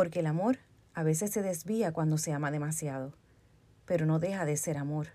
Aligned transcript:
Porque 0.00 0.20
el 0.20 0.26
amor 0.26 0.56
a 0.94 1.02
veces 1.02 1.30
se 1.30 1.42
desvía 1.42 1.92
cuando 1.92 2.16
se 2.16 2.32
ama 2.32 2.50
demasiado, 2.50 3.12
pero 3.84 4.06
no 4.06 4.18
deja 4.18 4.46
de 4.46 4.56
ser 4.56 4.78
amor 4.78 5.08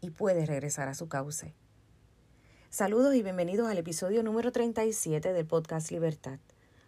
y 0.00 0.08
puede 0.08 0.46
regresar 0.46 0.88
a 0.88 0.94
su 0.94 1.10
cauce. 1.10 1.52
Saludos 2.70 3.14
y 3.16 3.22
bienvenidos 3.22 3.68
al 3.68 3.76
episodio 3.76 4.22
número 4.22 4.50
37 4.50 5.34
del 5.34 5.44
podcast 5.44 5.90
Libertad. 5.90 6.38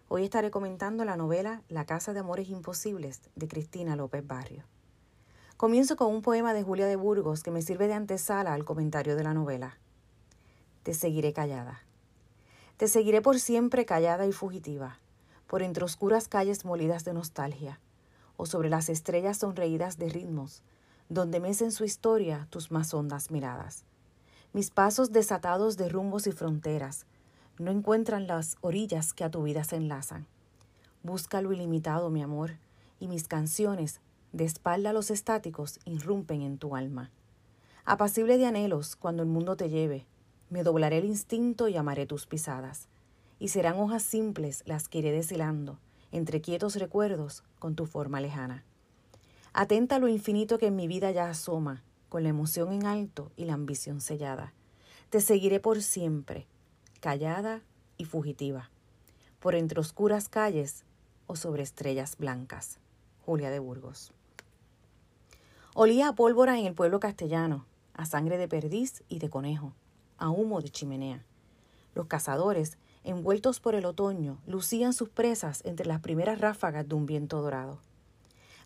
Hoy 0.08 0.24
estaré 0.24 0.50
comentando 0.50 1.04
la 1.04 1.18
novela 1.18 1.60
La 1.68 1.84
Casa 1.84 2.14
de 2.14 2.20
Amores 2.20 2.48
Imposibles 2.48 3.20
de 3.34 3.48
Cristina 3.48 3.96
López 3.96 4.26
Barrio. 4.26 4.64
Comienzo 5.58 5.96
con 5.96 6.10
un 6.10 6.22
poema 6.22 6.54
de 6.54 6.62
Julia 6.62 6.86
de 6.86 6.96
Burgos 6.96 7.42
que 7.42 7.50
me 7.50 7.60
sirve 7.60 7.86
de 7.86 7.92
antesala 7.92 8.54
al 8.54 8.64
comentario 8.64 9.14
de 9.14 9.24
la 9.24 9.34
novela. 9.34 9.76
Te 10.84 10.94
seguiré 10.94 11.34
callada. 11.34 11.82
Te 12.78 12.88
seguiré 12.88 13.20
por 13.20 13.38
siempre 13.38 13.84
callada 13.84 14.26
y 14.26 14.32
fugitiva, 14.32 15.01
por 15.52 15.62
entre 15.62 15.84
oscuras 15.84 16.28
calles 16.28 16.64
molidas 16.64 17.04
de 17.04 17.12
nostalgia, 17.12 17.78
o 18.38 18.46
sobre 18.46 18.70
las 18.70 18.88
estrellas 18.88 19.36
sonreídas 19.36 19.98
de 19.98 20.08
ritmos, 20.08 20.62
donde 21.10 21.40
mecen 21.40 21.72
su 21.72 21.84
historia 21.84 22.46
tus 22.48 22.70
más 22.70 22.94
hondas 22.94 23.30
miradas. 23.30 23.84
Mis 24.54 24.70
pasos 24.70 25.12
desatados 25.12 25.76
de 25.76 25.90
rumbos 25.90 26.26
y 26.26 26.32
fronteras, 26.32 27.04
no 27.58 27.70
encuentran 27.70 28.26
las 28.26 28.56
orillas 28.62 29.12
que 29.12 29.24
a 29.24 29.30
tu 29.30 29.42
vida 29.42 29.62
se 29.62 29.76
enlazan. 29.76 30.26
Busca 31.02 31.42
lo 31.42 31.52
ilimitado, 31.52 32.08
mi 32.08 32.22
amor, 32.22 32.52
y 32.98 33.06
mis 33.06 33.28
canciones, 33.28 34.00
de 34.32 34.46
espalda 34.46 34.88
a 34.88 34.94
los 34.94 35.10
estáticos, 35.10 35.80
irrumpen 35.84 36.40
en 36.40 36.56
tu 36.56 36.76
alma. 36.76 37.10
Apacible 37.84 38.38
de 38.38 38.46
anhelos, 38.46 38.96
cuando 38.96 39.22
el 39.22 39.28
mundo 39.28 39.54
te 39.58 39.68
lleve, 39.68 40.06
me 40.48 40.62
doblaré 40.62 40.96
el 40.96 41.04
instinto 41.04 41.68
y 41.68 41.76
amaré 41.76 42.06
tus 42.06 42.26
pisadas. 42.26 42.88
Y 43.42 43.48
serán 43.48 43.80
hojas 43.80 44.04
simples 44.04 44.62
las 44.66 44.88
que 44.88 44.98
iré 44.98 45.10
deshilando, 45.10 45.80
entre 46.12 46.40
quietos 46.40 46.76
recuerdos, 46.76 47.42
con 47.58 47.74
tu 47.74 47.86
forma 47.86 48.20
lejana. 48.20 48.62
Atenta 49.52 49.96
a 49.96 49.98
lo 49.98 50.06
infinito 50.06 50.58
que 50.58 50.68
en 50.68 50.76
mi 50.76 50.86
vida 50.86 51.10
ya 51.10 51.28
asoma, 51.28 51.82
con 52.08 52.22
la 52.22 52.28
emoción 52.28 52.72
en 52.72 52.86
alto 52.86 53.32
y 53.36 53.46
la 53.46 53.54
ambición 53.54 54.00
sellada. 54.00 54.52
Te 55.10 55.20
seguiré 55.20 55.58
por 55.58 55.82
siempre, 55.82 56.46
callada 57.00 57.62
y 57.96 58.04
fugitiva, 58.04 58.70
por 59.40 59.56
entre 59.56 59.80
oscuras 59.80 60.28
calles 60.28 60.84
o 61.26 61.34
sobre 61.34 61.64
estrellas 61.64 62.16
blancas. 62.16 62.78
Julia 63.26 63.50
de 63.50 63.58
Burgos. 63.58 64.12
Olía 65.74 66.10
a 66.10 66.14
pólvora 66.14 66.60
en 66.60 66.66
el 66.66 66.74
pueblo 66.74 67.00
castellano, 67.00 67.66
a 67.94 68.06
sangre 68.06 68.38
de 68.38 68.46
perdiz 68.46 69.02
y 69.08 69.18
de 69.18 69.30
conejo, 69.30 69.72
a 70.16 70.30
humo 70.30 70.60
de 70.60 70.68
chimenea. 70.68 71.24
Los 71.96 72.06
cazadores, 72.06 72.78
envueltos 73.04 73.60
por 73.60 73.74
el 73.74 73.84
otoño, 73.84 74.38
lucían 74.46 74.92
sus 74.92 75.08
presas 75.08 75.62
entre 75.64 75.86
las 75.86 76.00
primeras 76.00 76.40
ráfagas 76.40 76.88
de 76.88 76.94
un 76.94 77.06
viento 77.06 77.40
dorado. 77.42 77.78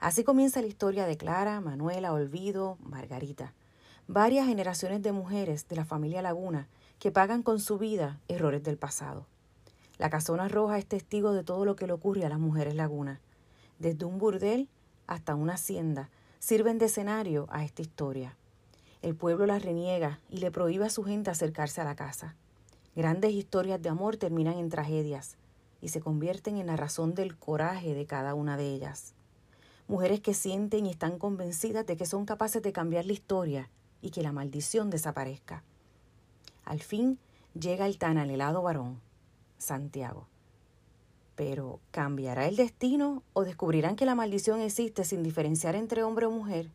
Así 0.01 0.25
comienza 0.25 0.61
la 0.61 0.67
historia 0.67 1.06
de 1.06 1.17
Clara, 1.17 1.61
Manuela, 1.61 2.12
Olvido, 2.12 2.77
Margarita, 2.81 3.55
varias 4.09 4.47
generaciones 4.47 5.03
de 5.03 5.12
mujeres 5.12 5.69
de 5.69 5.77
la 5.77 5.84
familia 5.84 6.23
Laguna 6.23 6.69
que 6.98 7.11
pagan 7.11 7.43
con 7.43 7.61
su 7.61 7.78
vida 7.78 8.20
errores 8.28 8.62
del 8.62 8.77
pasado. 8.77 9.27
La 9.98 10.11
casona 10.11 10.48
roja 10.48 10.78
es 10.78 10.87
testigo 10.87 11.33
de 11.33 11.43
todo 11.43 11.65
lo 11.65 11.77
que 11.77 11.87
le 11.87 11.95
ocurre 11.95 12.25
a 12.25 12.28
las 12.28 12.39
mujeres 12.39 12.75
laguna. 12.75 13.21
Desde 13.78 14.05
un 14.05 14.19
burdel 14.19 14.69
hasta 15.06 15.34
una 15.34 15.55
hacienda 15.55 16.11
sirven 16.39 16.78
de 16.78 16.87
escenario 16.87 17.47
a 17.50 17.65
esta 17.65 17.83
historia. 17.83 18.37
El 19.03 19.15
pueblo 19.15 19.47
la 19.47 19.59
reniega 19.59 20.21
y 20.28 20.39
le 20.39 20.50
prohíbe 20.50 20.84
a 20.84 20.91
su 20.91 21.03
gente 21.05 21.31
acercarse 21.31 21.81
a 21.81 21.84
la 21.84 21.97
casa. 21.97 22.34
Grandes 22.97 23.33
historias 23.33 23.83
de 23.83 23.91
amor 23.91 24.17
terminan 24.17 24.57
en 24.57 24.71
tragedias 24.71 25.37
y 25.83 25.91
se 25.91 26.01
convierten 26.01 26.57
en 26.57 26.67
la 26.67 26.77
razón 26.77 27.15
del 27.15 27.37
coraje 27.37 27.93
de 27.93 28.07
cada 28.07 28.33
una 28.33 28.57
de 28.57 28.73
ellas. 28.73 29.13
Mujeres 29.87 30.21
que 30.21 30.33
sienten 30.33 30.87
y 30.87 30.91
están 30.91 31.19
convencidas 31.19 31.85
de 31.85 31.99
que 31.99 32.06
son 32.06 32.25
capaces 32.25 32.62
de 32.62 32.73
cambiar 32.73 33.05
la 33.05 33.12
historia 33.12 33.69
y 34.01 34.12
que 34.12 34.23
la 34.23 34.33
maldición 34.33 34.89
desaparezca. 34.89 35.62
Al 36.65 36.81
fin 36.81 37.19
llega 37.53 37.87
el 37.87 37.99
tan 37.99 38.17
anhelado 38.17 38.62
varón, 38.62 38.99
Santiago. 39.59 40.27
Pero, 41.35 41.81
¿cambiará 41.91 42.49
el 42.49 42.56
destino 42.56 43.23
o 43.35 43.45
descubrirán 43.45 43.97
que 43.97 44.06
la 44.06 44.15
maldición 44.15 44.59
existe 44.61 45.05
sin 45.05 45.23
diferenciar 45.23 45.75
entre 45.75 46.03
hombre 46.03 46.25
o 46.25 46.31
mujer 46.31 46.71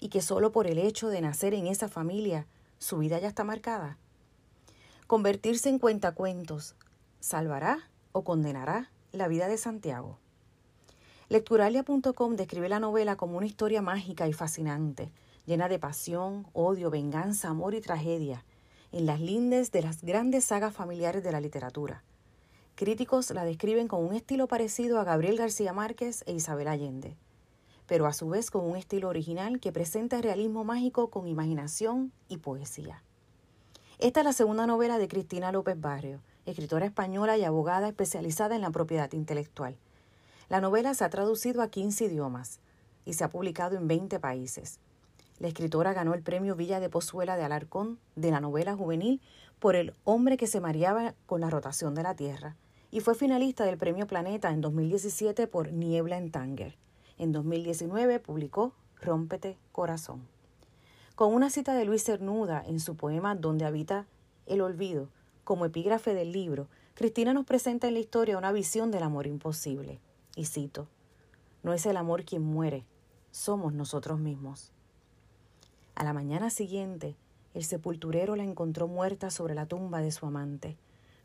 y 0.00 0.08
que 0.08 0.22
solo 0.22 0.52
por 0.52 0.66
el 0.66 0.78
hecho 0.78 1.08
de 1.10 1.20
nacer 1.20 1.52
en 1.52 1.66
esa 1.66 1.88
familia 1.88 2.46
su 2.78 2.96
vida 2.96 3.18
ya 3.18 3.28
está 3.28 3.44
marcada? 3.44 3.98
Convertirse 5.10 5.68
en 5.68 5.80
cuentacuentos, 5.80 6.76
¿salvará 7.18 7.90
o 8.12 8.22
condenará 8.22 8.92
la 9.10 9.26
vida 9.26 9.48
de 9.48 9.58
Santiago? 9.58 10.20
Lecturalia.com 11.28 12.36
describe 12.36 12.68
la 12.68 12.78
novela 12.78 13.16
como 13.16 13.36
una 13.36 13.46
historia 13.46 13.82
mágica 13.82 14.28
y 14.28 14.32
fascinante, 14.32 15.10
llena 15.46 15.68
de 15.68 15.80
pasión, 15.80 16.46
odio, 16.52 16.90
venganza, 16.90 17.48
amor 17.48 17.74
y 17.74 17.80
tragedia, 17.80 18.44
en 18.92 19.04
las 19.04 19.20
lindes 19.20 19.72
de 19.72 19.82
las 19.82 20.00
grandes 20.04 20.44
sagas 20.44 20.76
familiares 20.76 21.24
de 21.24 21.32
la 21.32 21.40
literatura. 21.40 22.04
Críticos 22.76 23.32
la 23.32 23.44
describen 23.44 23.88
con 23.88 24.04
un 24.04 24.14
estilo 24.14 24.46
parecido 24.46 25.00
a 25.00 25.04
Gabriel 25.04 25.36
García 25.36 25.72
Márquez 25.72 26.22
e 26.28 26.34
Isabel 26.34 26.68
Allende, 26.68 27.16
pero 27.88 28.06
a 28.06 28.12
su 28.12 28.28
vez 28.28 28.52
con 28.52 28.64
un 28.64 28.76
estilo 28.76 29.08
original 29.08 29.58
que 29.58 29.72
presenta 29.72 30.22
realismo 30.22 30.62
mágico 30.62 31.10
con 31.10 31.26
imaginación 31.26 32.12
y 32.28 32.36
poesía. 32.36 33.02
Esta 34.00 34.20
es 34.20 34.24
la 34.24 34.32
segunda 34.32 34.66
novela 34.66 34.96
de 34.96 35.08
Cristina 35.08 35.52
López 35.52 35.78
Barrio, 35.78 36.22
escritora 36.46 36.86
española 36.86 37.36
y 37.36 37.44
abogada 37.44 37.86
especializada 37.86 38.54
en 38.54 38.62
la 38.62 38.70
propiedad 38.70 39.12
intelectual. 39.12 39.76
La 40.48 40.62
novela 40.62 40.94
se 40.94 41.04
ha 41.04 41.10
traducido 41.10 41.60
a 41.60 41.68
15 41.68 42.06
idiomas 42.06 42.60
y 43.04 43.12
se 43.12 43.24
ha 43.24 43.28
publicado 43.28 43.76
en 43.76 43.88
20 43.88 44.18
países. 44.18 44.78
La 45.38 45.48
escritora 45.48 45.92
ganó 45.92 46.14
el 46.14 46.22
premio 46.22 46.56
Villa 46.56 46.80
de 46.80 46.88
Pozuela 46.88 47.36
de 47.36 47.42
Alarcón 47.44 47.98
de 48.16 48.30
la 48.30 48.40
novela 48.40 48.74
juvenil 48.74 49.20
por 49.58 49.76
El 49.76 49.92
hombre 50.04 50.38
que 50.38 50.46
se 50.46 50.62
mareaba 50.62 51.12
con 51.26 51.42
la 51.42 51.50
rotación 51.50 51.94
de 51.94 52.02
la 52.02 52.14
Tierra 52.14 52.56
y 52.90 53.00
fue 53.00 53.14
finalista 53.14 53.66
del 53.66 53.76
premio 53.76 54.06
Planeta 54.06 54.50
en 54.50 54.62
2017 54.62 55.46
por 55.46 55.74
Niebla 55.74 56.16
en 56.16 56.30
Tanger. 56.30 56.74
En 57.18 57.32
2019 57.32 58.18
publicó 58.18 58.72
Rómpete 59.02 59.58
Corazón. 59.72 60.39
Con 61.20 61.34
una 61.34 61.50
cita 61.50 61.74
de 61.74 61.84
Luis 61.84 62.02
Cernuda 62.02 62.64
en 62.66 62.80
su 62.80 62.96
poema 62.96 63.34
Donde 63.34 63.66
habita 63.66 64.06
el 64.46 64.62
olvido, 64.62 65.10
como 65.44 65.66
epígrafe 65.66 66.14
del 66.14 66.32
libro, 66.32 66.66
Cristina 66.94 67.34
nos 67.34 67.44
presenta 67.44 67.88
en 67.88 67.92
la 67.92 68.00
historia 68.00 68.38
una 68.38 68.52
visión 68.52 68.90
del 68.90 69.02
amor 69.02 69.26
imposible. 69.26 70.00
Y 70.34 70.46
cito, 70.46 70.88
No 71.62 71.74
es 71.74 71.84
el 71.84 71.98
amor 71.98 72.24
quien 72.24 72.40
muere, 72.40 72.86
somos 73.32 73.74
nosotros 73.74 74.18
mismos. 74.18 74.72
A 75.94 76.04
la 76.04 76.14
mañana 76.14 76.48
siguiente, 76.48 77.16
el 77.52 77.64
sepulturero 77.64 78.34
la 78.34 78.44
encontró 78.44 78.88
muerta 78.88 79.28
sobre 79.28 79.54
la 79.54 79.66
tumba 79.66 80.00
de 80.00 80.12
su 80.12 80.24
amante, 80.24 80.78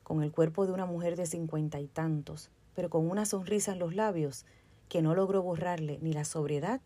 con 0.04 0.24
el 0.24 0.34
cuerpo 0.34 0.66
de 0.66 0.74
una 0.74 0.86
mujer 0.86 1.16
de 1.16 1.26
cincuenta 1.26 1.80
y 1.80 1.88
tantos, 1.88 2.50
pero 2.76 2.90
con 2.90 3.10
una 3.10 3.26
sonrisa 3.26 3.72
en 3.72 3.80
los 3.80 3.96
labios 3.96 4.46
que 4.90 5.02
no 5.02 5.16
logró 5.16 5.42
borrarle 5.42 6.00
ni 6.02 6.12
la 6.12 6.26
sobriedad 6.26 6.82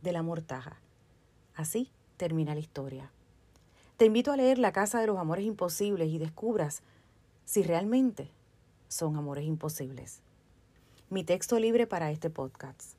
de 0.00 0.12
la 0.12 0.22
mortaja. 0.22 0.78
Así 1.56 1.90
termina 2.16 2.54
la 2.54 2.60
historia. 2.60 3.10
Te 3.96 4.06
invito 4.06 4.32
a 4.32 4.36
leer 4.36 4.58
La 4.58 4.72
Casa 4.72 5.00
de 5.00 5.06
los 5.06 5.18
Amores 5.18 5.44
Imposibles 5.44 6.08
y 6.08 6.18
descubras 6.18 6.82
si 7.44 7.62
realmente 7.62 8.30
son 8.88 9.16
amores 9.16 9.44
imposibles. 9.44 10.20
Mi 11.10 11.24
texto 11.24 11.58
libre 11.58 11.86
para 11.86 12.10
este 12.10 12.30
podcast. 12.30 12.94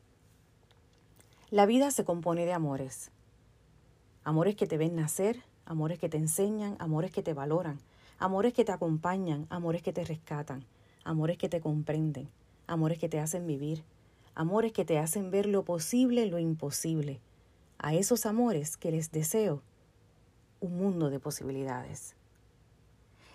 La 1.49 1.65
vida 1.65 1.91
se 1.91 2.03
compone 2.03 2.45
de 2.45 2.53
amores. 2.53 3.11
Amores 4.23 4.55
que 4.55 4.65
te 4.65 4.77
ven 4.77 4.95
nacer, 4.95 5.43
amores 5.65 5.99
que 5.99 6.09
te 6.09 6.17
enseñan, 6.17 6.75
amores 6.79 7.11
que 7.11 7.21
te 7.21 7.33
valoran, 7.33 7.79
amores 8.19 8.53
que 8.53 8.65
te 8.65 8.71
acompañan, 8.71 9.45
amores 9.49 9.81
que 9.81 9.93
te 9.93 10.03
rescatan, 10.03 10.65
amores 11.03 11.37
que 11.37 11.49
te 11.49 11.61
comprenden, 11.61 12.29
amores 12.67 12.97
que 12.97 13.09
te 13.09 13.19
hacen 13.19 13.45
vivir, 13.45 13.83
amores 14.35 14.71
que 14.71 14.85
te 14.85 14.97
hacen 14.97 15.31
ver 15.31 15.45
lo 15.45 15.63
posible, 15.63 16.25
lo 16.25 16.39
imposible. 16.39 17.19
A 17.83 17.93
esos 17.93 18.25
amores 18.25 18.75
que 18.77 18.89
les 18.91 19.11
deseo 19.11 19.61
un 20.61 20.77
mundo 20.77 21.09
de 21.09 21.19
posibilidades. 21.19 22.15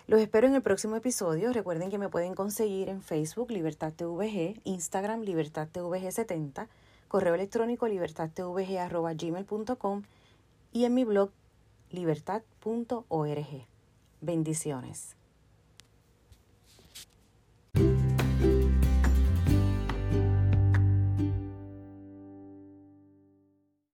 Los 0.07 0.21
espero 0.21 0.47
en 0.47 0.55
el 0.55 0.63
próximo 0.63 0.95
episodio. 0.95 1.53
Recuerden 1.53 1.91
que 1.91 1.99
me 1.99 2.09
pueden 2.09 2.33
conseguir 2.33 2.89
en 2.89 3.03
Facebook 3.03 3.51
Libertad 3.51 3.93
TVG, 3.93 4.59
Instagram 4.63 5.21
Libertad 5.21 5.67
TVG 5.71 6.11
70, 6.11 6.67
correo 7.07 7.35
electrónico 7.35 7.87
libertadtvg.gmail.com 7.87 10.01
y 10.73 10.85
en 10.85 10.95
mi 10.95 11.03
blog 11.03 11.29
libertad.org. 11.91 13.67
Bendiciones. 14.19 15.18